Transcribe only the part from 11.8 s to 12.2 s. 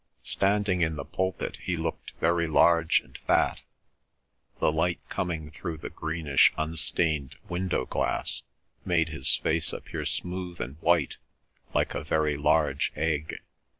a